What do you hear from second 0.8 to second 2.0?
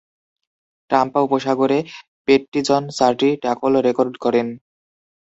Tampa উপসাগরে,